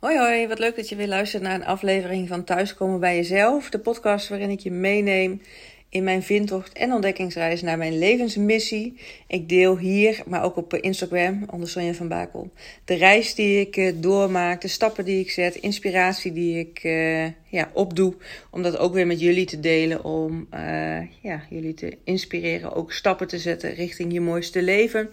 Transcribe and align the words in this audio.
Hoi 0.00 0.18
hoi, 0.18 0.46
wat 0.48 0.58
leuk 0.58 0.76
dat 0.76 0.88
je 0.88 0.96
weer 0.96 1.08
luistert 1.08 1.42
naar 1.42 1.54
een 1.54 1.64
aflevering 1.64 2.28
van 2.28 2.44
Thuiskomen 2.44 3.00
bij 3.00 3.16
Jezelf. 3.16 3.70
De 3.70 3.78
podcast 3.78 4.28
waarin 4.28 4.50
ik 4.50 4.60
je 4.60 4.70
meeneem 4.70 5.42
in 5.88 6.04
mijn 6.04 6.22
vindtocht 6.22 6.72
en 6.72 6.92
ontdekkingsreis 6.92 7.62
naar 7.62 7.78
mijn 7.78 7.98
levensmissie. 7.98 8.98
Ik 9.26 9.48
deel 9.48 9.78
hier, 9.78 10.22
maar 10.26 10.44
ook 10.44 10.56
op 10.56 10.74
Instagram 10.74 11.44
onder 11.50 11.68
Sonja 11.68 11.92
van 11.92 12.08
Bakel. 12.08 12.50
De 12.84 12.94
reis 12.94 13.34
die 13.34 13.60
ik 13.60 13.76
eh, 13.76 13.92
doormaak, 13.96 14.60
de 14.60 14.68
stappen 14.68 15.04
die 15.04 15.20
ik 15.20 15.30
zet, 15.30 15.54
inspiratie 15.54 16.32
die 16.32 16.58
ik 16.58 16.84
uh, 16.84 17.24
ja, 17.48 17.70
opdoe. 17.72 18.14
Om 18.50 18.62
dat 18.62 18.76
ook 18.76 18.94
weer 18.94 19.06
met 19.06 19.20
jullie 19.20 19.46
te 19.46 19.60
delen. 19.60 20.04
Om 20.04 20.46
uh, 20.54 21.00
ja, 21.22 21.42
jullie 21.50 21.74
te 21.74 21.96
inspireren, 22.04 22.74
ook 22.74 22.92
stappen 22.92 23.28
te 23.28 23.38
zetten 23.38 23.74
richting 23.74 24.12
je 24.12 24.20
mooiste 24.20 24.62
leven. 24.62 25.10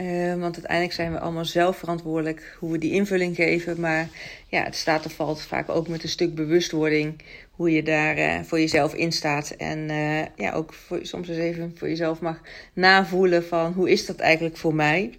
Uh, 0.00 0.34
want 0.34 0.54
uiteindelijk 0.54 0.92
zijn 0.92 1.12
we 1.12 1.18
allemaal 1.18 1.44
zelf 1.44 1.76
verantwoordelijk 1.76 2.56
hoe 2.58 2.72
we 2.72 2.78
die 2.78 2.92
invulling 2.92 3.36
geven. 3.36 3.80
Maar 3.80 4.08
ja, 4.48 4.62
het 4.62 4.76
staat 4.76 5.06
of 5.06 5.12
valt 5.12 5.42
vaak 5.42 5.68
ook 5.68 5.88
met 5.88 6.02
een 6.02 6.08
stuk 6.08 6.34
bewustwording. 6.34 7.22
Hoe 7.50 7.70
je 7.70 7.82
daar 7.82 8.18
uh, 8.18 8.40
voor 8.42 8.60
jezelf 8.60 8.94
in 8.94 9.12
staat. 9.12 9.50
En 9.50 9.78
uh, 9.78 10.20
ja, 10.36 10.52
ook 10.52 10.74
soms 11.02 11.28
eens 11.28 11.38
even 11.38 11.72
voor 11.76 11.88
jezelf 11.88 12.20
mag 12.20 12.40
navoelen 12.72 13.44
van 13.44 13.72
hoe 13.72 13.90
is 13.90 14.06
dat 14.06 14.18
eigenlijk 14.18 14.56
voor 14.56 14.74
mij. 14.74 15.18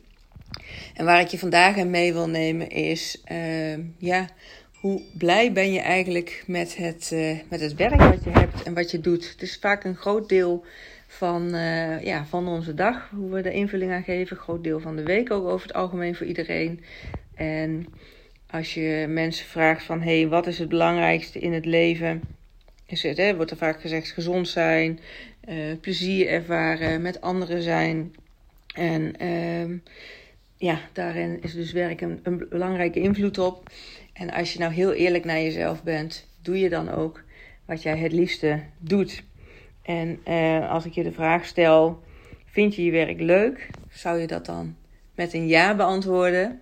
En 0.93 1.05
waar 1.05 1.19
ik 1.19 1.27
je 1.27 1.39
vandaag 1.39 1.77
aan 1.77 1.89
mee 1.89 2.13
wil 2.13 2.29
nemen 2.29 2.69
is, 2.69 3.23
ja, 3.97 4.29
hoe 4.79 5.01
blij 5.17 5.51
ben 5.51 5.71
je 5.71 5.79
eigenlijk 5.79 6.43
met 6.47 6.77
het, 6.77 7.15
met 7.49 7.59
het 7.59 7.75
werk 7.75 7.99
wat 7.99 8.23
je 8.23 8.29
hebt 8.29 8.63
en 8.63 8.73
wat 8.73 8.91
je 8.91 8.99
doet. 8.99 9.29
Het 9.29 9.41
is 9.41 9.57
vaak 9.61 9.83
een 9.83 9.95
groot 9.95 10.29
deel 10.29 10.65
van, 11.15 11.55
uh, 11.55 12.03
ja, 12.03 12.25
van 12.25 12.47
onze 12.47 12.73
dag. 12.73 13.09
Hoe 13.09 13.31
we 13.31 13.41
de 13.41 13.53
invulling 13.53 13.91
aan 13.91 14.03
geven. 14.03 14.37
Groot 14.37 14.63
deel 14.63 14.79
van 14.79 14.95
de 14.95 15.03
week 15.03 15.31
ook 15.31 15.47
over 15.47 15.67
het 15.67 15.75
algemeen 15.75 16.15
voor 16.15 16.25
iedereen. 16.25 16.83
En 17.35 17.87
als 18.49 18.73
je 18.73 19.05
mensen 19.09 19.45
vraagt 19.45 19.83
van... 19.83 20.01
hé, 20.01 20.19
hey, 20.19 20.27
wat 20.27 20.47
is 20.47 20.59
het 20.59 20.69
belangrijkste 20.69 21.39
in 21.39 21.53
het 21.53 21.65
leven? 21.65 22.21
Is 22.85 23.03
het, 23.03 23.17
hè, 23.17 23.35
wordt 23.35 23.51
er 23.51 23.57
vaak 23.57 23.81
gezegd 23.81 24.11
gezond 24.11 24.47
zijn. 24.47 24.99
Uh, 25.49 25.55
plezier 25.81 26.27
ervaren. 26.27 27.01
Met 27.01 27.21
anderen 27.21 27.61
zijn. 27.61 28.15
En 28.73 29.13
uh, 29.21 29.77
ja, 30.57 30.79
daarin 30.93 31.41
is 31.41 31.53
dus 31.53 31.71
werk 31.71 32.01
een, 32.01 32.19
een 32.23 32.45
belangrijke 32.49 32.99
invloed 32.99 33.37
op. 33.37 33.69
En 34.13 34.31
als 34.31 34.53
je 34.53 34.59
nou 34.59 34.73
heel 34.73 34.93
eerlijk 34.93 35.25
naar 35.25 35.41
jezelf 35.41 35.83
bent... 35.83 36.27
doe 36.41 36.59
je 36.59 36.69
dan 36.69 36.89
ook 36.89 37.23
wat 37.65 37.81
jij 37.83 37.97
het 37.97 38.11
liefste 38.11 38.59
doet... 38.79 39.23
En 39.85 40.19
uh, 40.27 40.71
als 40.71 40.85
ik 40.85 40.93
je 40.93 41.03
de 41.03 41.11
vraag 41.11 41.45
stel: 41.45 42.03
vind 42.45 42.75
je 42.75 42.83
je 42.83 42.91
werk 42.91 43.19
leuk? 43.19 43.69
Zou 43.89 44.19
je 44.19 44.27
dat 44.27 44.45
dan 44.45 44.75
met 45.15 45.33
een 45.33 45.47
ja 45.47 45.75
beantwoorden? 45.75 46.61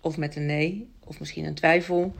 Of 0.00 0.16
met 0.16 0.36
een 0.36 0.46
nee? 0.46 0.88
Of 1.04 1.18
misschien 1.18 1.44
een 1.44 1.54
twijfel? 1.54 2.14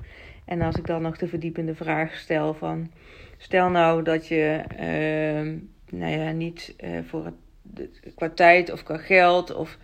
En 0.45 0.61
als 0.61 0.77
ik 0.77 0.87
dan 0.87 1.03
nog 1.03 1.19
de 1.19 1.29
verdiepende 1.29 1.75
vraag 1.75 2.17
stel 2.17 2.55
van... 2.55 2.91
Stel 3.39 3.71
nou 3.71 4.03
dat 4.03 4.27
je 4.27 4.65
uh, 4.73 5.99
nou 6.01 6.13
ja, 6.13 6.31
niet 6.31 6.75
uh, 6.85 6.99
voor 7.07 7.25
het, 7.25 8.01
qua 8.15 8.31
tijd 8.31 8.73
of 8.73 8.83
qua 8.83 8.97
geld 8.97 9.55
of 9.55 9.79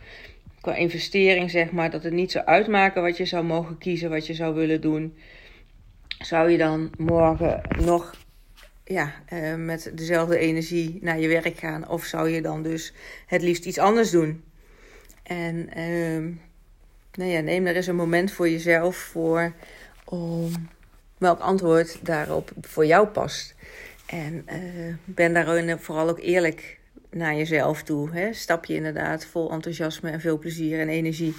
qua 0.60 0.74
investering 0.74 1.50
zeg 1.50 1.70
maar... 1.70 1.91
dat 1.91 2.02
het 2.02 2.12
niet 2.12 2.30
zou 2.30 2.44
uitmaken 2.44 3.02
wat 3.02 3.16
je 3.16 3.24
zou 3.24 3.44
mogen 3.44 3.78
kiezen, 3.78 4.10
wat 4.10 4.26
je 4.26 4.34
zou 4.34 4.54
willen 4.54 4.80
doen... 4.80 5.14
Zou 6.18 6.50
je 6.50 6.58
dan 6.58 6.91
morgen 6.98 7.60
nog 7.84 8.14
ja, 8.91 9.12
uh, 9.33 9.55
met 9.55 9.91
dezelfde 9.94 10.38
energie 10.38 10.98
naar 11.00 11.19
je 11.19 11.28
werk 11.28 11.58
gaan? 11.58 11.88
Of 11.88 12.05
zou 12.05 12.28
je 12.28 12.42
dan 12.42 12.62
dus 12.62 12.92
het 13.27 13.42
liefst 13.42 13.64
iets 13.64 13.78
anders 13.78 14.10
doen? 14.10 14.44
En 15.22 15.56
uh, 15.78 16.34
nou 17.14 17.30
ja, 17.30 17.41
neem 17.41 17.66
er 17.66 17.77
eens 17.77 17.86
een 17.86 17.97
moment 17.97 18.32
voor 18.32 18.48
jezelf 18.48 18.97
voor 18.97 19.52
om 20.05 20.52
welk 21.19 21.41
antwoord 21.41 21.98
daarop 22.02 22.52
voor 22.60 22.86
jou 22.86 23.06
past. 23.06 23.55
En 24.06 24.47
uh, 24.52 24.94
ben 25.04 25.32
daarin 25.32 25.78
vooral 25.78 26.08
ook 26.08 26.20
eerlijk 26.20 26.78
naar 27.10 27.34
jezelf 27.34 27.82
toe. 27.82 28.10
Hè? 28.10 28.32
Stap 28.32 28.64
je 28.64 28.75
inderdaad 28.75 29.25
vol 29.25 29.50
enthousiasme 29.50 30.10
en 30.10 30.20
veel 30.20 30.38
plezier 30.38 30.81
en 30.81 30.88
energie 30.88 31.34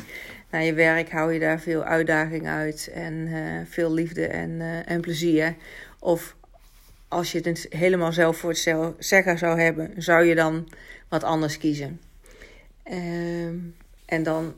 naar 0.49 0.63
je 0.63 0.73
werk? 0.73 1.11
Hou 1.11 1.33
je 1.33 1.39
daar 1.39 1.59
veel 1.59 1.83
uitdaging 1.83 2.47
uit 2.47 2.91
en 2.93 3.13
uh, 3.13 3.61
veel 3.65 3.93
liefde 3.93 4.27
en, 4.27 4.61
en 4.85 5.01
plezier? 5.01 5.55
Of 5.99 6.35
als 7.11 7.31
je 7.31 7.39
het 7.39 7.65
helemaal 7.69 8.13
zelf 8.13 8.37
voor 8.37 8.49
het 8.49 8.95
zeggen 8.99 9.37
zou 9.37 9.59
hebben, 9.59 9.93
zou 9.97 10.23
je 10.23 10.35
dan 10.35 10.67
wat 11.09 11.23
anders 11.23 11.57
kiezen? 11.57 12.01
Uh, 12.91 13.45
en 14.05 14.23
dan 14.23 14.53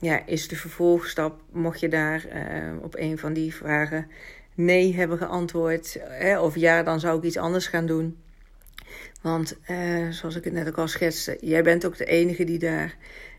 ja, 0.00 0.26
is 0.26 0.48
de 0.48 0.56
vervolgstap, 0.56 1.40
mocht 1.52 1.80
je 1.80 1.88
daar 1.88 2.26
uh, 2.26 2.82
op 2.82 2.96
een 2.96 3.18
van 3.18 3.32
die 3.32 3.54
vragen 3.54 4.10
nee 4.54 4.94
hebben 4.94 5.18
geantwoord, 5.18 5.98
of 6.40 6.56
ja, 6.56 6.82
dan 6.82 7.00
zou 7.00 7.18
ik 7.18 7.24
iets 7.24 7.36
anders 7.36 7.66
gaan 7.66 7.86
doen. 7.86 8.18
Want 9.22 9.56
uh, 9.70 10.10
zoals 10.10 10.36
ik 10.36 10.44
het 10.44 10.52
net 10.52 10.68
ook 10.68 10.78
al 10.78 10.88
schetste, 10.88 11.36
jij 11.40 11.62
bent 11.62 11.86
ook 11.86 11.96
de 11.96 12.04
enige 12.04 12.44
die 12.44 12.58
daar 12.58 12.96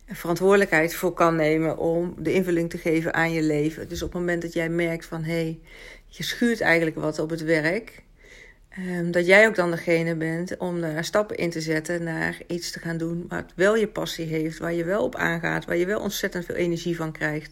verantwoordelijkheid 0.08 0.94
voor 0.94 1.14
kan 1.14 1.36
nemen 1.36 1.78
om 1.78 2.16
de 2.18 2.34
invulling 2.34 2.70
te 2.70 2.78
geven 2.78 3.14
aan 3.14 3.32
je 3.32 3.42
leven. 3.42 3.90
Dus 3.90 4.02
op 4.02 4.12
het 4.12 4.20
moment 4.20 4.42
dat 4.42 4.54
jij 4.54 4.70
merkt 4.70 5.06
van 5.06 5.24
hé, 5.24 5.34
hey, 5.34 5.60
je 6.08 6.24
schuurt 6.24 6.62
eigenlijk 6.62 6.96
wat 6.96 7.20
op 7.20 7.30
het 7.30 7.44
werk, 7.44 8.04
Um, 8.80 9.12
dat 9.12 9.26
jij 9.26 9.48
ook 9.48 9.56
dan 9.56 9.72
degene 9.72 10.16
bent 10.16 10.58
om 10.58 10.82
daar 10.82 11.04
stappen 11.04 11.38
in 11.38 11.50
te 11.50 11.62
zetten 11.62 12.04
naar 12.04 12.38
iets 12.48 12.72
te 12.72 12.80
gaan 12.80 12.98
doen 12.98 13.26
wat 13.28 13.54
wel 13.56 13.76
je 13.76 13.88
passie 13.88 14.26
heeft, 14.26 14.58
waar 14.58 14.74
je 14.74 14.84
wel 14.84 15.04
op 15.04 15.16
aangaat, 15.16 15.66
waar 15.66 15.78
je 15.78 15.86
wel 15.86 16.00
ontzettend 16.00 16.46
veel 16.46 16.56
energie 16.56 16.96
van 16.96 17.12
krijgt 17.12 17.52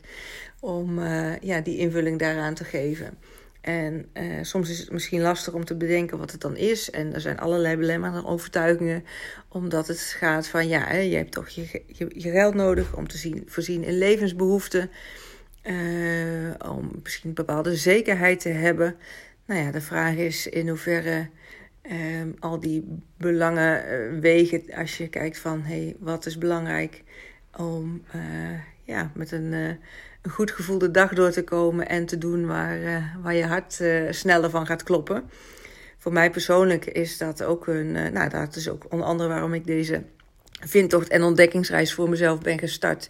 om 0.59 1.00
uh, 1.00 1.38
ja, 1.41 1.62
die 1.62 1.78
invulling 1.78 2.19
daaraan 2.19 2.53
te 2.53 2.63
geven. 2.63 3.18
En 3.62 4.06
uh, 4.13 4.24
soms 4.41 4.69
is 4.69 4.79
het 4.79 4.91
misschien 4.91 5.22
lastig 5.22 5.53
om 5.53 5.66
te 5.66 5.75
bedenken 5.75 6.18
wat 6.18 6.31
het 6.31 6.41
dan 6.41 6.56
is. 6.56 6.90
En 6.90 7.13
er 7.13 7.22
zijn 7.22 7.40
allerlei 7.40 7.78
belemmerende 7.78 8.28
overtuigingen, 8.28 9.06
omdat 9.47 9.88
het 9.88 10.00
gaat 10.00 10.47
van 10.47 10.68
ja, 10.68 10.84
hè, 10.88 10.97
je 10.97 11.16
hebt 11.16 11.31
toch 11.31 11.50
je, 11.50 11.84
geld 12.16 12.53
nodig 12.53 12.96
om 12.96 13.08
te 13.08 13.18
zien, 13.18 13.44
voorzien 13.46 13.84
in 13.84 13.97
levensbehoeften, 13.97 14.90
uh, 15.63 16.53
om 16.72 16.91
misschien 17.03 17.34
bepaalde 17.34 17.75
zekerheid 17.75 18.40
te 18.40 18.50
hebben. 18.50 18.96
Nou 19.50 19.62
ja, 19.62 19.72
de 19.72 19.82
vraag 19.82 20.16
is 20.16 20.48
in 20.48 20.68
hoeverre 20.68 21.30
um, 21.92 22.36
al 22.40 22.60
die 22.60 23.02
belangen 23.18 23.84
uh, 23.86 24.20
wegen 24.20 24.64
als 24.76 24.98
je 24.98 25.08
kijkt 25.08 25.38
van 25.38 25.62
hé, 25.62 25.84
hey, 25.84 25.96
wat 26.00 26.26
is 26.26 26.38
belangrijk 26.38 27.04
om 27.58 28.04
uh, 28.16 28.22
ja, 28.84 29.12
met 29.16 29.32
een, 29.32 29.52
uh, 29.52 29.68
een 30.22 30.32
goed 30.32 30.52
gevoel 30.52 30.78
de 30.78 30.92
dag 30.92 31.14
door 31.14 31.32
te 31.32 31.44
komen 31.44 31.88
en 31.88 32.06
te 32.06 32.18
doen 32.18 32.46
waar, 32.46 32.80
waar 33.22 33.34
je 33.34 33.46
hart 33.46 33.84
sneller 34.09 34.50
van 34.50 34.66
gaat 34.66 34.84
kloppen. 34.84 35.30
Voor 35.98 36.14
mij 36.14 36.30
persoonlijk 36.30 36.86
is 36.86 37.18
dat 37.18 37.44
ook 37.44 37.68
een, 37.68 37.92
nou 37.92 38.30
dat 38.30 38.56
is 38.56 38.70
ook 38.70 38.86
onder 38.90 39.08
andere 39.08 39.30
waarom 39.30 39.54
ik 39.54 39.66
deze 39.66 40.04
vindtocht 40.59 41.08
en 41.08 41.24
ontdekkingsreis 41.24 41.94
voor 41.94 42.09
mezelf 42.09 42.40
ben 42.40 42.59
gestart 42.59 43.09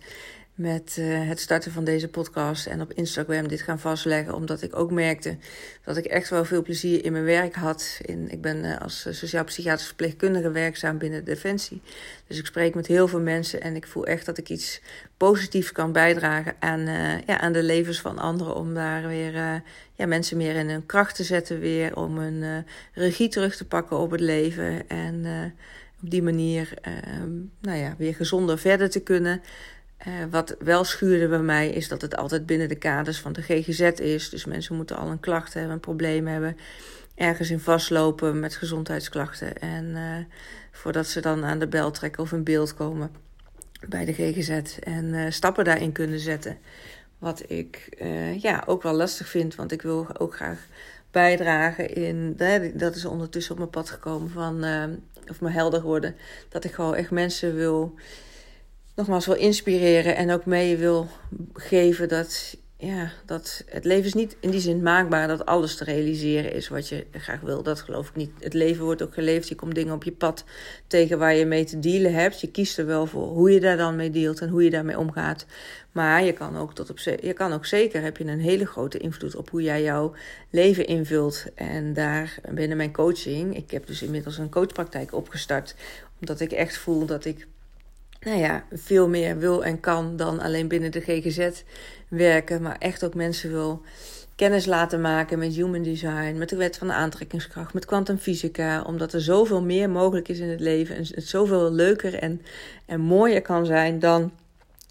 met 0.59 0.95
uh, 0.99 1.27
het 1.27 1.39
starten 1.39 1.71
van 1.71 1.83
deze 1.83 2.07
podcast 2.07 2.65
en 2.65 2.81
op 2.81 2.93
Instagram 2.93 3.47
dit 3.47 3.61
gaan 3.61 3.79
vastleggen. 3.79 4.33
Omdat 4.33 4.61
ik 4.61 4.75
ook 4.75 4.91
merkte 4.91 5.37
dat 5.83 5.97
ik 5.97 6.05
echt 6.05 6.29
wel 6.29 6.45
veel 6.45 6.61
plezier 6.61 7.05
in 7.05 7.11
mijn 7.11 7.23
werk 7.23 7.55
had. 7.55 7.99
In, 8.01 8.31
ik 8.31 8.41
ben 8.41 8.65
uh, 8.65 8.77
als 8.77 9.07
sociaal-psychiatrisch 9.09 9.87
verpleegkundige 9.87 10.51
werkzaam 10.51 10.97
binnen 10.97 11.25
Defensie. 11.25 11.81
Dus 12.27 12.37
ik 12.37 12.45
spreek 12.45 12.75
met 12.75 12.87
heel 12.87 13.07
veel 13.07 13.19
mensen 13.19 13.61
en 13.61 13.75
ik 13.75 13.87
voel 13.87 14.05
echt 14.05 14.25
dat 14.25 14.37
ik 14.37 14.49
iets 14.49 14.81
positiefs 15.17 15.71
kan 15.71 15.91
bijdragen 15.91 16.55
aan, 16.59 16.79
uh, 16.79 17.21
ja, 17.25 17.39
aan 17.39 17.53
de 17.53 17.63
levens 17.63 18.01
van 18.01 18.17
anderen. 18.17 18.55
Om 18.55 18.73
daar 18.73 19.07
weer 19.07 19.61
ja, 19.95 20.05
mensen 20.05 20.37
meer 20.37 20.55
in 20.55 20.69
hun 20.69 20.85
kracht 20.85 21.15
te 21.15 21.23
zetten 21.23 21.59
weer. 21.59 21.95
Om 21.95 22.17
een 22.17 22.65
regie 22.93 23.29
terug 23.29 23.55
te 23.55 23.65
pakken 23.65 23.97
op 23.97 24.11
het 24.11 24.21
leven. 24.21 24.87
En 24.87 25.25
op 26.03 26.09
die 26.09 26.23
manier 26.23 26.73
ehm, 26.81 27.31
nou 27.61 27.77
ja, 27.77 27.95
weer 27.97 28.15
gezonder 28.15 28.59
verder 28.59 28.89
te 28.89 28.99
kunnen. 28.99 29.41
Uh, 30.07 30.13
wat 30.29 30.55
wel 30.59 30.83
schuurde 30.83 31.27
bij 31.27 31.41
mij 31.41 31.69
is 31.69 31.87
dat 31.87 32.01
het 32.01 32.15
altijd 32.15 32.45
binnen 32.45 32.69
de 32.69 32.75
kaders 32.75 33.19
van 33.19 33.33
de 33.33 33.41
GGZ 33.41 33.79
is. 33.99 34.29
Dus 34.29 34.45
mensen 34.45 34.75
moeten 34.75 34.97
al 34.97 35.07
een 35.07 35.19
klacht 35.19 35.53
hebben, 35.53 35.73
een 35.73 35.79
probleem 35.79 36.27
hebben, 36.27 36.57
ergens 37.15 37.49
in 37.49 37.59
vastlopen 37.59 38.39
met 38.39 38.55
gezondheidsklachten. 38.55 39.57
En 39.57 39.85
uh, 39.85 40.17
voordat 40.71 41.07
ze 41.07 41.21
dan 41.21 41.45
aan 41.45 41.59
de 41.59 41.67
bel 41.67 41.91
trekken 41.91 42.23
of 42.23 42.31
in 42.31 42.43
beeld 42.43 42.73
komen 42.73 43.11
bij 43.87 44.05
de 44.05 44.13
GGZ 44.13 44.77
en 44.79 45.05
uh, 45.05 45.25
stappen 45.29 45.65
daarin 45.65 45.91
kunnen 45.91 46.19
zetten. 46.19 46.57
Wat 47.17 47.43
ik 47.51 48.03
ja, 48.37 48.63
ook 48.65 48.83
wel 48.83 48.93
lastig 48.93 49.27
vind, 49.27 49.55
want 49.55 49.71
ik 49.71 49.81
wil 49.81 50.07
ook 50.17 50.35
graag 50.35 50.65
bijdragen 51.11 51.93
in. 51.93 52.35
Dat 52.73 52.95
is 52.95 53.05
ondertussen 53.05 53.51
op 53.51 53.57
mijn 53.57 53.69
pad 53.69 53.89
gekomen 53.89 54.29
van, 54.29 54.65
of 55.29 55.41
me 55.41 55.49
helder 55.49 55.81
worden, 55.81 56.15
dat 56.49 56.63
ik 56.63 56.73
gewoon 56.73 56.95
echt 56.95 57.11
mensen 57.11 57.55
wil 57.55 57.95
nogmaals 58.95 59.25
wil 59.25 59.35
inspireren 59.35 60.15
en 60.15 60.31
ook 60.31 60.45
mee 60.45 60.77
wil 60.77 61.07
geven 61.53 62.09
dat 62.09 62.57
ja, 62.81 63.11
dat 63.25 63.63
het 63.65 63.85
leven 63.85 64.05
is 64.05 64.13
niet 64.13 64.37
in 64.39 64.49
die 64.49 64.59
zin 64.59 64.81
maakbaar 64.81 65.27
dat 65.27 65.45
alles 65.45 65.75
te 65.75 65.83
realiseren 65.83 66.53
is 66.53 66.67
wat 66.67 66.87
je 66.87 67.05
graag 67.11 67.39
wil. 67.41 67.63
Dat 67.63 67.81
geloof 67.81 68.09
ik 68.09 68.15
niet. 68.15 68.31
Het 68.39 68.53
leven 68.53 68.83
wordt 68.83 69.01
ook 69.01 69.13
geleefd. 69.13 69.47
Je 69.47 69.55
komt 69.55 69.75
dingen 69.75 69.93
op 69.93 70.03
je 70.03 70.11
pad 70.11 70.43
tegen 70.87 71.19
waar 71.19 71.35
je 71.35 71.45
mee 71.45 71.63
te 71.63 71.79
dealen 71.79 72.13
hebt. 72.13 72.41
Je 72.41 72.51
kiest 72.51 72.77
er 72.77 72.85
wel 72.85 73.05
voor 73.05 73.27
hoe 73.27 73.51
je 73.51 73.59
daar 73.59 73.77
dan 73.77 73.95
mee 73.95 74.09
dealt 74.09 74.41
en 74.41 74.49
hoe 74.49 74.63
je 74.63 74.69
daarmee 74.69 74.99
omgaat. 74.99 75.45
Maar 75.91 76.23
je 76.23 76.33
kan 76.33 76.57
ook 76.57 76.73
tot 76.75 76.89
op 76.89 76.99
je 76.99 77.33
kan 77.33 77.53
ook 77.53 77.65
zeker 77.65 78.01
heb 78.01 78.17
je 78.17 78.25
een 78.25 78.39
hele 78.39 78.65
grote 78.65 78.97
invloed 78.97 79.35
op 79.35 79.49
hoe 79.49 79.61
jij 79.61 79.83
jouw 79.83 80.13
leven 80.49 80.87
invult. 80.87 81.45
En 81.55 81.93
daar 81.93 82.39
binnen 82.49 82.77
mijn 82.77 82.93
coaching, 82.93 83.55
ik 83.55 83.71
heb 83.71 83.87
dus 83.87 84.01
inmiddels 84.01 84.37
een 84.37 84.49
coachpraktijk 84.49 85.13
opgestart, 85.13 85.75
omdat 86.19 86.39
ik 86.39 86.51
echt 86.51 86.77
voel 86.77 87.05
dat 87.05 87.25
ik 87.25 87.47
nou 88.21 88.37
ja, 88.37 88.63
veel 88.71 89.07
meer 89.07 89.37
wil 89.37 89.65
en 89.65 89.79
kan 89.79 90.15
dan 90.15 90.39
alleen 90.39 90.67
binnen 90.67 90.91
de 90.91 91.01
GGZ 91.01 91.63
werken, 92.07 92.61
maar 92.61 92.77
echt 92.79 93.03
ook 93.03 93.13
mensen 93.13 93.51
wil 93.51 93.81
kennis 94.35 94.65
laten 94.65 95.01
maken 95.01 95.39
met 95.39 95.53
human 95.53 95.83
design, 95.83 96.37
met 96.37 96.49
de 96.49 96.55
wet 96.55 96.77
van 96.77 96.87
de 96.87 96.93
aantrekkingskracht, 96.93 97.73
met 97.73 97.85
kwantumfysica, 97.85 98.81
omdat 98.81 99.13
er 99.13 99.21
zoveel 99.21 99.61
meer 99.61 99.89
mogelijk 99.89 100.27
is 100.27 100.39
in 100.39 100.49
het 100.49 100.59
leven 100.59 100.95
en 100.95 101.05
het 101.11 101.27
zoveel 101.27 101.71
leuker 101.71 102.15
en, 102.15 102.41
en 102.85 103.01
mooier 103.01 103.41
kan 103.41 103.65
zijn 103.65 103.99
dan 103.99 104.31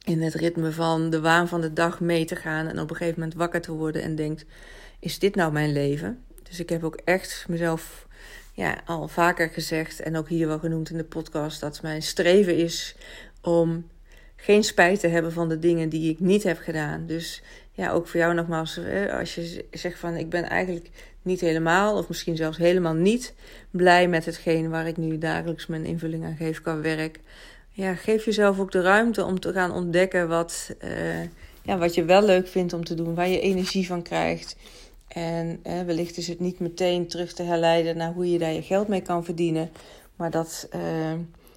in 0.04 0.22
het 0.22 0.34
ritme 0.34 0.72
van 0.72 1.10
de 1.10 1.20
waan 1.20 1.48
van 1.48 1.60
de 1.60 1.72
dag 1.72 2.00
mee 2.00 2.24
te 2.24 2.36
gaan 2.36 2.66
en 2.66 2.81
op 2.81 2.90
een 2.90 2.96
gegeven 2.96 3.20
moment 3.20 3.38
wakker 3.38 3.60
te 3.60 3.72
worden 3.72 4.02
en 4.02 4.14
denkt: 4.14 4.44
is 4.98 5.19
dit 5.19 5.34
nou 5.34 5.52
mijn 5.52 5.72
leven? 5.72 6.24
Dus 6.42 6.60
ik 6.60 6.69
heb 6.69 6.84
ook 6.84 6.98
echt 7.04 7.44
mezelf 7.48 8.06
ja, 8.58 8.81
al 8.84 9.08
vaker 9.08 9.49
gezegd 9.49 10.00
en 10.00 10.16
ook 10.16 10.28
hier 10.28 10.46
wel 10.46 10.58
genoemd 10.58 10.90
in 10.90 10.96
de 10.96 11.05
podcast 11.05 11.60
dat 11.60 11.82
mijn 11.82 12.02
streven 12.02 12.56
is 12.56 12.96
om 13.43 13.88
geen 14.37 14.64
spijt 14.64 15.00
te 15.00 15.06
hebben 15.06 15.32
van 15.32 15.49
de 15.49 15.58
dingen 15.58 15.88
die 15.88 16.10
ik 16.10 16.20
niet 16.20 16.43
heb 16.43 16.58
gedaan. 16.58 17.06
Dus 17.06 17.43
ja, 17.72 17.90
ook 17.90 18.06
voor 18.06 18.20
jou 18.20 18.34
nogmaals, 18.34 18.81
als 19.19 19.34
je 19.34 19.64
zegt 19.70 19.99
van 19.99 20.16
ik 20.16 20.31
ben 20.31 20.44
eigenlijk 20.44 20.90
niet 21.22 21.40
helemaal, 21.40 21.96
of 21.96 22.08
misschien 22.08 22.37
zelfs 22.37 22.58
helemaal 22.58 22.94
niet 22.94 23.34
blij 23.70 24.08
met 24.08 24.25
hetgeen 24.25 24.70
waar 24.70 24.87
ik 24.87 24.96
nu 24.96 25.19
dagelijks 25.19 25.66
mijn 25.66 25.84
invulling 25.84 26.25
aan 26.25 26.37
geef 26.37 26.60
qua 26.60 26.81
werk. 26.81 27.20
Ja, 27.70 27.94
geef 27.94 28.25
jezelf 28.25 28.58
ook 28.58 28.72
de 28.72 28.81
ruimte 28.81 29.25
om 29.25 29.40
te 29.40 29.52
gaan 29.52 29.72
ontdekken 29.72 30.28
wat, 30.28 30.75
uh, 30.84 31.22
ja, 31.62 31.78
wat 31.78 31.94
je 31.94 32.05
wel 32.05 32.25
leuk 32.25 32.49
vindt 32.49 32.72
om 32.72 32.84
te 32.84 32.94
doen, 32.94 33.14
waar 33.14 33.28
je 33.28 33.40
energie 33.40 33.87
van 33.87 34.02
krijgt. 34.02 34.56
En 35.08 35.60
eh, 35.62 35.82
wellicht 35.82 36.16
is 36.16 36.28
het 36.28 36.40
niet 36.40 36.60
meteen 36.60 37.06
terug 37.06 37.32
te 37.32 37.43
herleiden 37.43 37.96
naar 37.96 38.12
hoe 38.12 38.31
je 38.31 38.38
daar 38.38 38.52
je 38.52 38.62
geld 38.62 38.88
mee 38.88 39.02
kan 39.02 39.25
verdienen. 39.25 39.70
Maar 40.16 40.31
dat, 40.31 40.69
uh, 40.75 41.12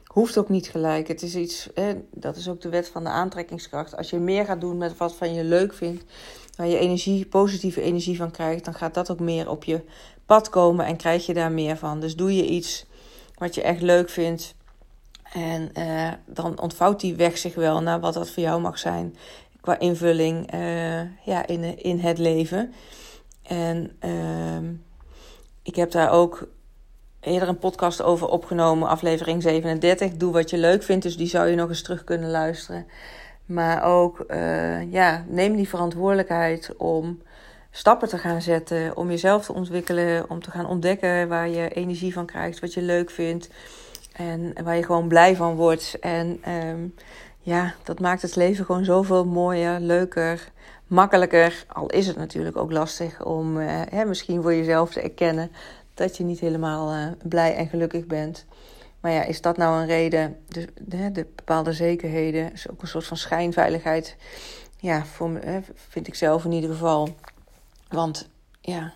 hoeft 0.05 0.37
ook 0.37 0.49
niet 0.49 0.69
gelijk. 0.69 1.07
Het 1.07 1.21
is 1.21 1.35
iets, 1.35 1.69
dat 2.11 2.35
is 2.35 2.49
ook 2.49 2.61
de 2.61 2.69
wet 2.69 2.87
van 2.87 3.03
de 3.03 3.09
aantrekkingskracht. 3.09 3.97
Als 3.97 4.09
je 4.09 4.17
meer 4.17 4.45
gaat 4.45 4.61
doen 4.61 4.77
met 4.77 4.97
wat 4.97 5.15
van 5.15 5.33
je 5.33 5.43
leuk 5.43 5.73
vindt, 5.73 6.03
waar 6.55 6.67
je 6.67 6.77
energie, 6.77 7.25
positieve 7.25 7.81
energie 7.81 8.17
van 8.17 8.31
krijgt, 8.31 8.65
dan 8.65 8.73
gaat 8.73 8.93
dat 8.93 9.11
ook 9.11 9.19
meer 9.19 9.49
op 9.49 9.63
je 9.63 9.81
pad 10.25 10.49
komen 10.49 10.85
en 10.85 10.97
krijg 10.97 11.25
je 11.25 11.33
daar 11.33 11.51
meer 11.51 11.77
van. 11.77 11.99
Dus 11.99 12.15
doe 12.15 12.35
je 12.35 12.45
iets 12.45 12.85
wat 13.37 13.55
je 13.55 13.61
echt 13.61 13.81
leuk 13.81 14.09
vindt. 14.09 14.55
En 15.33 15.69
uh, 15.77 16.11
dan 16.25 16.61
ontvouwt 16.61 16.99
die 16.99 17.15
weg 17.15 17.37
zich 17.37 17.55
wel 17.55 17.81
naar 17.81 17.99
wat 17.99 18.13
dat 18.13 18.29
voor 18.29 18.43
jou 18.43 18.61
mag 18.61 18.77
zijn 18.77 19.15
qua 19.61 19.79
invulling 19.79 20.53
uh, 20.53 21.25
ja, 21.25 21.47
in, 21.47 21.83
in 21.83 21.99
het 21.99 22.17
leven. 22.17 22.73
En 23.51 23.91
uh, 24.05 24.69
ik 25.63 25.75
heb 25.75 25.91
daar 25.91 26.11
ook 26.11 26.47
eerder 27.19 27.47
een 27.47 27.57
podcast 27.57 28.01
over 28.01 28.27
opgenomen, 28.27 28.87
aflevering 28.87 29.41
37. 29.41 30.11
Doe 30.11 30.33
wat 30.33 30.49
je 30.49 30.57
leuk 30.57 30.83
vindt, 30.83 31.03
dus 31.03 31.17
die 31.17 31.27
zou 31.27 31.47
je 31.47 31.55
nog 31.55 31.69
eens 31.69 31.81
terug 31.81 32.03
kunnen 32.03 32.29
luisteren. 32.29 32.87
Maar 33.45 33.83
ook, 33.83 34.23
uh, 34.27 34.91
ja, 34.91 35.25
neem 35.27 35.55
die 35.55 35.69
verantwoordelijkheid 35.69 36.75
om 36.77 37.21
stappen 37.71 38.07
te 38.09 38.17
gaan 38.17 38.41
zetten, 38.41 38.97
om 38.97 39.09
jezelf 39.09 39.45
te 39.45 39.53
ontwikkelen, 39.53 40.29
om 40.29 40.41
te 40.41 40.51
gaan 40.51 40.67
ontdekken 40.67 41.27
waar 41.27 41.49
je 41.49 41.69
energie 41.69 42.13
van 42.13 42.25
krijgt, 42.25 42.59
wat 42.59 42.73
je 42.73 42.81
leuk 42.81 43.09
vindt 43.09 43.49
en 44.13 44.63
waar 44.63 44.75
je 44.75 44.83
gewoon 44.83 45.07
blij 45.07 45.35
van 45.35 45.55
wordt. 45.55 45.99
En 45.99 46.41
um, 46.51 46.95
ja, 47.39 47.73
dat 47.83 47.99
maakt 47.99 48.21
het 48.21 48.35
leven 48.35 48.65
gewoon 48.65 48.85
zoveel 48.85 49.25
mooier, 49.25 49.79
leuker, 49.79 50.51
makkelijker. 50.91 51.65
Al 51.67 51.87
is 51.87 52.07
het 52.07 52.17
natuurlijk 52.17 52.57
ook 52.57 52.71
lastig 52.71 53.23
om 53.23 53.57
uh, 53.57 53.81
hè, 53.89 54.05
misschien 54.05 54.41
voor 54.41 54.55
jezelf 54.55 54.91
te 54.91 55.01
erkennen 55.01 55.51
dat 55.93 56.17
je 56.17 56.23
niet 56.23 56.39
helemaal 56.39 56.93
uh, 56.93 57.07
blij 57.23 57.55
en 57.55 57.67
gelukkig 57.67 58.05
bent. 58.05 58.45
Maar 58.99 59.11
ja, 59.11 59.23
is 59.23 59.41
dat 59.41 59.57
nou 59.57 59.81
een 59.81 59.87
reden? 59.87 60.37
De, 60.47 60.67
de, 60.79 61.11
de 61.11 61.27
bepaalde 61.35 61.73
zekerheden 61.73 62.53
is 62.53 62.69
ook 62.69 62.81
een 62.81 62.87
soort 62.87 63.05
van 63.05 63.17
schijnveiligheid. 63.17 64.15
Ja, 64.77 65.05
voor 65.05 65.29
me, 65.29 65.61
vind 65.89 66.07
ik 66.07 66.15
zelf 66.15 66.45
in 66.45 66.51
ieder 66.51 66.69
geval. 66.69 67.09
Want 67.89 68.29
ja, 68.61 68.93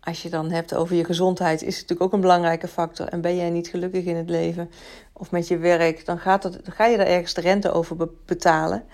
als 0.00 0.22
je 0.22 0.30
dan 0.30 0.50
hebt 0.50 0.74
over 0.74 0.96
je 0.96 1.04
gezondheid, 1.04 1.62
is 1.62 1.66
het 1.66 1.74
natuurlijk 1.74 2.02
ook 2.02 2.12
een 2.12 2.20
belangrijke 2.20 2.68
factor. 2.68 3.06
En 3.08 3.20
ben 3.20 3.36
jij 3.36 3.50
niet 3.50 3.68
gelukkig 3.68 4.04
in 4.04 4.16
het 4.16 4.30
leven 4.30 4.70
of 5.12 5.30
met 5.30 5.48
je 5.48 5.56
werk, 5.56 6.06
dan, 6.06 6.18
gaat 6.18 6.42
dat, 6.42 6.52
dan 6.52 6.74
ga 6.74 6.86
je 6.86 6.96
daar 6.96 7.06
ergens 7.06 7.34
de 7.34 7.40
rente 7.40 7.72
over 7.72 8.08
betalen. 8.24 8.84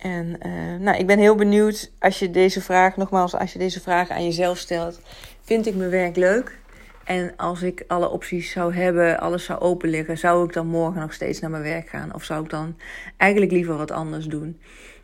En 0.00 0.38
uh, 0.46 0.80
nou, 0.80 0.98
ik 0.98 1.06
ben 1.06 1.18
heel 1.18 1.34
benieuwd 1.34 1.90
als 1.98 2.18
je 2.18 2.30
deze 2.30 2.60
vraag, 2.60 2.96
nogmaals, 2.96 3.34
als 3.34 3.52
je 3.52 3.58
deze 3.58 3.80
vraag 3.80 4.10
aan 4.10 4.24
jezelf 4.24 4.58
stelt: 4.58 5.00
Vind 5.40 5.66
ik 5.66 5.74
mijn 5.74 5.90
werk 5.90 6.16
leuk? 6.16 6.58
En 7.04 7.36
als 7.36 7.62
ik 7.62 7.84
alle 7.86 8.10
opties 8.10 8.50
zou 8.50 8.74
hebben, 8.74 9.20
alles 9.20 9.44
zou 9.44 9.60
open 9.60 9.88
liggen, 9.88 10.18
zou 10.18 10.44
ik 10.46 10.52
dan 10.52 10.66
morgen 10.66 11.00
nog 11.00 11.12
steeds 11.12 11.40
naar 11.40 11.50
mijn 11.50 11.62
werk 11.62 11.88
gaan? 11.88 12.14
Of 12.14 12.24
zou 12.24 12.44
ik 12.44 12.50
dan 12.50 12.76
eigenlijk 13.16 13.52
liever 13.52 13.76
wat 13.76 13.90
anders 13.90 14.26
doen? 14.26 14.60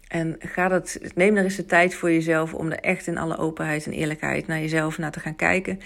En 0.08 0.36
ga 0.38 0.68
dat, 0.68 0.98
neem 1.14 1.36
er 1.36 1.44
eens 1.44 1.56
de 1.56 1.66
tijd 1.66 1.94
voor 1.94 2.12
jezelf 2.12 2.54
om 2.54 2.70
er 2.70 2.78
echt 2.78 3.06
in 3.06 3.18
alle 3.18 3.38
openheid 3.38 3.86
en 3.86 3.92
eerlijkheid 3.92 4.46
naar 4.46 4.60
jezelf 4.60 4.98
naar 4.98 5.10
te 5.10 5.20
gaan 5.20 5.36
kijken. 5.36 5.80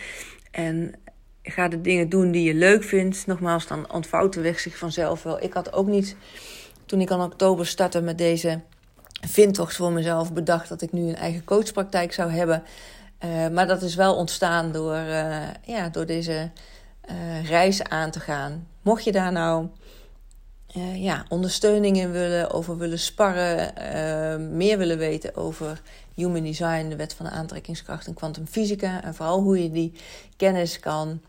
En 0.50 0.94
ga 1.42 1.68
de 1.68 1.80
dingen 1.80 2.08
doen 2.08 2.30
die 2.30 2.42
je 2.42 2.54
leuk 2.54 2.84
vindt. 2.84 3.26
Nogmaals, 3.26 3.66
dan 3.66 3.92
ontvouwt 3.92 4.32
de 4.32 4.40
weg 4.40 4.60
zich 4.60 4.78
vanzelf 4.78 5.22
wel. 5.22 5.42
Ik 5.42 5.52
had 5.52 5.72
ook 5.72 5.86
niet, 5.86 6.16
toen 6.86 7.00
ik 7.00 7.10
in 7.10 7.20
oktober 7.20 7.66
startte 7.66 8.00
met 8.00 8.18
deze 8.18 8.60
vindtocht 9.20 9.76
voor 9.76 9.92
mezelf, 9.92 10.32
bedacht 10.32 10.68
dat 10.68 10.82
ik 10.82 10.92
nu 10.92 11.08
een 11.08 11.16
eigen 11.16 11.44
coachpraktijk 11.44 12.12
zou 12.12 12.30
hebben. 12.30 12.62
Uh, 13.24 13.48
maar 13.48 13.66
dat 13.66 13.82
is 13.82 13.94
wel 13.94 14.14
ontstaan 14.14 14.72
door, 14.72 14.96
uh, 14.96 15.36
ja, 15.64 15.88
door 15.88 16.06
deze 16.06 16.50
uh, 17.10 17.48
reis 17.48 17.82
aan 17.82 18.10
te 18.10 18.20
gaan. 18.20 18.66
Mocht 18.82 19.04
je 19.04 19.12
daar 19.12 19.32
nou 19.32 19.68
ja, 20.94 21.24
ondersteuning 21.28 21.96
in 21.96 22.10
willen, 22.10 22.50
over 22.50 22.78
willen 22.78 22.98
sparren, 22.98 24.56
meer 24.56 24.78
willen 24.78 24.98
weten 24.98 25.36
over 25.36 25.82
human 26.14 26.42
design, 26.42 26.88
de 26.88 26.96
wet 26.96 27.14
van 27.14 27.26
de 27.26 27.32
aantrekkingskracht 27.32 28.06
en 28.06 28.14
kwantumfysica. 28.14 29.02
En 29.02 29.14
vooral 29.14 29.40
hoe 29.40 29.62
je 29.62 29.70
die 29.70 29.92
kennis 30.36 30.80
kan 30.80 31.20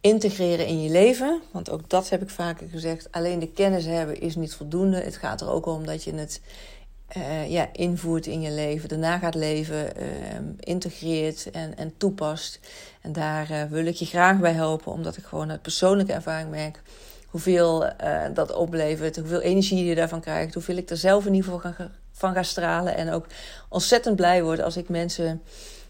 integreren 0.00 0.66
in 0.66 0.82
je 0.82 0.90
leven. 0.90 1.40
Want 1.50 1.70
ook 1.70 1.90
dat 1.90 2.08
heb 2.08 2.22
ik 2.22 2.30
vaker 2.30 2.68
gezegd. 2.68 3.08
Alleen 3.10 3.38
de 3.38 3.50
kennis 3.50 3.84
hebben 3.84 4.20
is 4.20 4.36
niet 4.36 4.54
voldoende. 4.54 5.00
Het 5.00 5.16
gaat 5.16 5.40
er 5.40 5.50
ook 5.50 5.66
om 5.66 5.86
dat 5.86 6.04
je 6.04 6.14
het 6.14 6.40
uh, 7.16 7.50
ja, 7.50 7.68
invoert 7.72 8.26
in 8.26 8.40
je 8.40 8.50
leven, 8.50 8.88
daarna 8.88 9.18
gaat 9.18 9.34
leven, 9.34 9.92
uh, 9.96 10.06
integreert 10.58 11.50
en, 11.50 11.76
en 11.76 11.94
toepast. 11.96 12.60
En 13.00 13.12
daar 13.12 13.50
uh, 13.50 13.62
wil 13.64 13.86
ik 13.86 13.94
je 13.94 14.04
graag 14.04 14.38
bij 14.38 14.52
helpen, 14.52 14.92
omdat 14.92 15.16
ik 15.16 15.24
gewoon 15.24 15.50
uit 15.50 15.62
persoonlijke 15.62 16.12
ervaring 16.12 16.50
merk 16.50 16.82
hoeveel 17.28 17.92
dat 18.34 18.52
oplevert, 18.52 19.16
hoeveel 19.16 19.40
energie 19.40 19.84
je 19.84 19.94
daarvan 19.94 20.20
krijgt, 20.20 20.54
hoeveel 20.54 20.76
ik 20.76 20.90
er 20.90 20.96
zelf 20.96 21.26
in 21.26 21.34
ieder 21.34 21.50
geval 21.50 21.72
van, 21.72 21.88
van 22.12 22.34
ga 22.34 22.42
stralen. 22.42 22.96
En 22.96 23.10
ook 23.10 23.26
ontzettend 23.68 24.16
blij 24.16 24.42
word 24.42 24.60
als 24.60 24.76
ik 24.76 24.88
mensen 24.88 25.42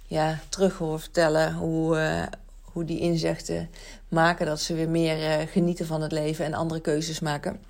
ja, 0.07 0.39
terug 0.49 0.79
hoor 0.79 1.01
vertellen 1.01 1.55
hoe, 1.55 1.99
hoe 2.63 2.85
die 2.85 3.01
inzichten 3.01 3.71
maken 4.09 4.47
dat 4.47 4.61
ze 4.61 4.75
weer 4.75 4.89
meer 4.89 5.49
genieten 5.49 5.87
van 5.87 6.03
het 6.03 6.13
leven 6.13 6.45
en 6.45 6.55
andere 6.55 6.81
keuzes 6.81 7.21
maken. 7.21 7.61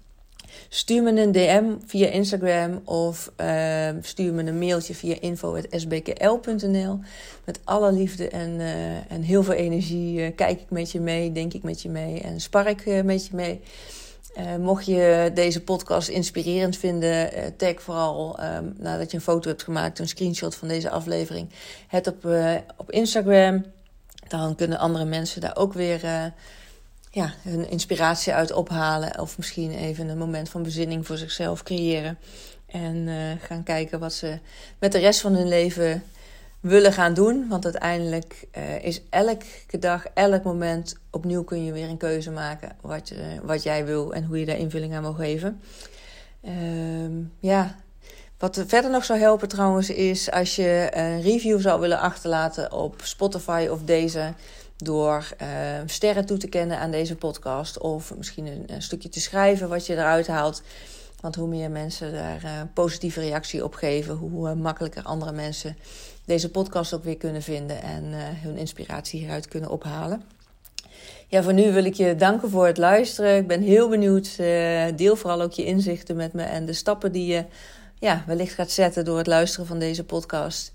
Stuur 0.68 1.02
me 1.02 1.22
een 1.22 1.32
DM 1.32 1.86
via 1.86 2.08
Instagram 2.08 2.80
of 2.84 3.32
uh, 3.40 3.88
stuur 4.00 4.34
me 4.34 4.42
een 4.42 4.58
mailtje 4.58 4.94
via 4.94 5.16
info.sbkl.nl. 5.20 6.98
Met 7.44 7.60
alle 7.64 7.92
liefde 7.92 8.28
en, 8.28 8.50
uh, 8.50 9.12
en 9.12 9.22
heel 9.22 9.42
veel 9.42 9.54
energie 9.54 10.20
uh, 10.20 10.28
kijk 10.36 10.60
ik 10.60 10.70
met 10.70 10.92
je 10.92 11.00
mee, 11.00 11.32
denk 11.32 11.52
ik 11.52 11.62
met 11.62 11.82
je 11.82 11.88
mee 11.88 12.20
en 12.20 12.40
spar 12.40 12.66
ik 12.66 12.86
eh, 12.86 13.02
met 13.02 13.26
je 13.26 13.36
mee. 13.36 13.60
mocht 14.60 14.86
je 14.86 15.30
deze 15.34 15.62
podcast 15.62 16.08
inspirerend 16.08 16.76
vinden, 16.76 17.30
tag 17.56 17.82
vooral 17.82 18.38
um, 18.40 18.74
nadat 18.78 19.10
je 19.10 19.16
een 19.16 19.22
foto 19.22 19.48
hebt 19.48 19.62
gemaakt, 19.62 19.98
een 19.98 20.08
screenshot 20.08 20.54
van 20.54 20.68
deze 20.68 20.90
aflevering, 20.90 21.48
het 21.88 22.06
op, 22.06 22.28
op 22.76 22.90
Instagram. 22.90 23.64
Dan 24.28 24.54
kunnen 24.54 24.78
andere 24.78 25.04
mensen 25.04 25.40
daar 25.40 25.56
ook 25.56 25.72
weer 25.72 26.32
ja, 27.14 27.32
hun 27.42 27.70
inspiratie 27.70 28.32
uit 28.32 28.52
ophalen. 28.52 29.20
Of 29.20 29.36
misschien 29.36 29.70
even 29.70 30.08
een 30.08 30.18
moment 30.18 30.48
van 30.48 30.62
bezinning 30.62 31.06
voor 31.06 31.16
zichzelf 31.16 31.62
creëren. 31.62 32.18
En 32.66 32.96
uh, 32.96 33.14
gaan 33.40 33.62
kijken 33.62 33.98
wat 33.98 34.12
ze 34.12 34.38
met 34.78 34.92
de 34.92 34.98
rest 34.98 35.20
van 35.20 35.34
hun 35.34 35.48
leven 35.48 36.02
willen 36.60 36.92
gaan 36.92 37.14
doen. 37.14 37.48
Want 37.48 37.64
uiteindelijk 37.64 38.46
uh, 38.56 38.84
is 38.84 39.02
elke 39.10 39.78
dag, 39.78 40.06
elk 40.14 40.42
moment 40.42 40.96
opnieuw 41.10 41.44
kun 41.44 41.64
je 41.64 41.72
weer 41.72 41.88
een 41.88 41.96
keuze 41.96 42.30
maken. 42.30 42.76
Wat, 42.80 43.08
je, 43.08 43.40
wat 43.42 43.62
jij 43.62 43.84
wil 43.84 44.14
en 44.14 44.24
hoe 44.24 44.38
je 44.38 44.46
daar 44.46 44.58
invulling 44.58 44.94
aan 44.94 45.02
wil 45.02 45.12
geven. 45.12 45.60
Uh, 46.42 46.52
ja, 47.40 47.76
Wat 48.38 48.64
verder 48.66 48.90
nog 48.90 49.04
zou 49.04 49.18
helpen 49.18 49.48
trouwens 49.48 49.90
is 49.90 50.30
als 50.30 50.56
je 50.56 50.88
een 50.90 51.22
review 51.22 51.60
zou 51.60 51.80
willen 51.80 52.00
achterlaten 52.00 52.72
op 52.72 53.00
Spotify 53.02 53.68
of 53.70 53.82
deze. 53.82 54.34
Door 54.76 55.28
uh, 55.42 55.48
sterren 55.86 56.26
toe 56.26 56.36
te 56.36 56.48
kennen 56.48 56.78
aan 56.78 56.90
deze 56.90 57.16
podcast. 57.16 57.78
Of 57.78 58.16
misschien 58.16 58.46
een, 58.66 58.82
stukje 58.82 59.08
te 59.08 59.20
schrijven 59.20 59.68
wat 59.68 59.86
je 59.86 59.92
eruit 59.92 60.26
haalt. 60.26 60.62
Want 61.20 61.34
hoe 61.34 61.48
meer 61.48 61.70
mensen 61.70 62.12
daar 62.12 62.44
uh, 62.44 62.50
positieve 62.74 63.20
reactie 63.20 63.64
op 63.64 63.74
geven, 63.74 64.14
hoe 64.14 64.54
makkelijker 64.54 65.02
andere 65.02 65.32
mensen 65.32 65.76
deze 66.24 66.50
podcast 66.50 66.94
ook 66.94 67.04
weer 67.04 67.16
kunnen 67.16 67.42
vinden 67.42 67.82
en 67.82 68.04
hun 68.42 68.56
inspiratie 68.56 69.20
hieruit 69.20 69.48
kunnen 69.48 69.70
ophalen. 69.70 70.22
Ja, 71.28 71.42
voor 71.42 71.54
nu 71.54 71.72
wil 71.72 71.84
ik 71.84 71.94
je 71.94 72.16
danken 72.16 72.50
voor 72.50 72.66
het 72.66 72.78
luisteren. 72.78 73.36
Ik 73.36 73.46
ben 73.46 73.62
heel 73.62 73.88
benieuwd. 73.88 74.36
deel 74.96 75.16
vooral 75.16 75.42
ook 75.42 75.52
je 75.52 75.64
inzichten 75.64 76.16
met 76.16 76.32
me 76.32 76.42
en 76.42 76.64
de 76.66 76.72
stappen 76.72 77.12
die 77.12 77.26
je 77.26 77.44
ja, 78.04 78.24
wellicht 78.26 78.54
gaat 78.54 78.70
zetten 78.70 79.04
door 79.04 79.18
het 79.18 79.26
luisteren 79.26 79.66
van 79.66 79.78
deze 79.78 80.04
podcast. 80.04 80.72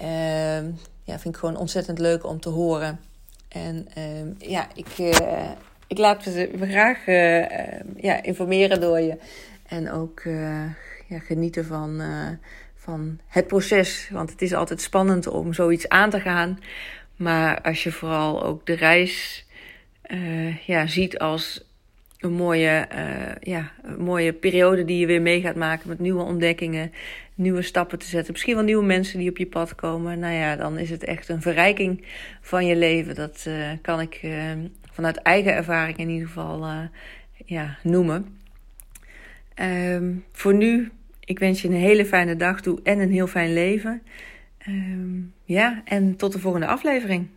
Uh, 0.00 0.62
ja, 1.02 1.18
vind 1.18 1.34
ik 1.34 1.36
gewoon 1.36 1.56
ontzettend 1.56 1.98
leuk 1.98 2.26
om 2.26 2.40
te 2.40 2.48
horen. 2.48 3.00
En 3.48 3.88
uh, 3.98 4.50
ja, 4.50 4.68
ik, 4.74 4.98
uh, 4.98 5.50
ik 5.86 5.98
laat 5.98 6.26
me 6.26 6.66
graag 6.68 7.06
ehm, 7.06 7.86
ja, 7.96 8.22
informeren 8.22 8.80
door 8.80 9.00
je. 9.00 9.16
En 9.68 9.90
ook 9.90 10.20
eh, 10.20 10.64
ja, 11.06 11.18
genieten 11.18 11.64
van, 11.64 12.02
van 12.76 13.18
het 13.26 13.46
proces. 13.46 14.08
Want 14.12 14.30
het 14.30 14.42
is 14.42 14.54
altijd 14.54 14.80
spannend 14.80 15.26
om 15.26 15.52
zoiets 15.52 15.88
aan 15.88 16.10
te 16.10 16.20
gaan. 16.20 16.58
Maar 17.16 17.60
als 17.60 17.82
je 17.82 17.92
vooral 17.92 18.44
ook 18.44 18.66
de 18.66 18.74
reis 18.74 19.46
ja, 20.66 20.86
ziet 20.86 21.18
als 21.18 21.66
een 22.18 22.32
mooie, 22.32 22.88
ja, 23.40 23.72
een 23.82 24.04
mooie 24.04 24.32
periode 24.32 24.84
die 24.84 24.98
je 24.98 25.06
weer 25.06 25.22
mee 25.22 25.40
gaat 25.40 25.56
maken 25.56 25.88
met 25.88 25.98
nieuwe 25.98 26.22
ontdekkingen, 26.22 26.92
nieuwe 27.38 27.62
stappen 27.62 27.98
te 27.98 28.06
zetten. 28.06 28.32
Misschien 28.32 28.54
wel 28.54 28.64
nieuwe 28.64 28.84
mensen 28.84 29.18
die 29.18 29.30
op 29.30 29.36
je 29.36 29.46
pad 29.46 29.74
komen. 29.74 30.18
Nou 30.18 30.34
ja, 30.34 30.56
dan 30.56 30.78
is 30.78 30.90
het 30.90 31.04
echt 31.04 31.28
een 31.28 31.42
verrijking 31.42 32.04
van 32.40 32.66
je 32.66 32.76
leven. 32.76 33.14
Dat 33.14 33.44
uh, 33.48 33.70
kan 33.82 34.00
ik 34.00 34.20
uh, 34.22 34.52
vanuit 34.92 35.16
eigen 35.16 35.54
ervaring 35.54 35.98
in 35.98 36.08
ieder 36.08 36.26
geval 36.26 36.66
ja, 37.44 37.78
noemen. 37.82 38.38
Um, 39.62 40.24
voor 40.32 40.54
nu, 40.54 40.90
ik 41.20 41.38
wens 41.38 41.62
je 41.62 41.68
een 41.68 41.74
hele 41.74 42.06
fijne 42.06 42.36
dag 42.36 42.60
toe 42.60 42.80
en 42.82 42.98
een 42.98 43.12
heel 43.12 43.26
fijn 43.26 43.52
leven. 43.52 44.02
Um, 44.68 45.32
ja, 45.44 45.82
en 45.84 46.16
tot 46.16 46.32
de 46.32 46.38
volgende 46.38 46.66
aflevering. 46.66 47.28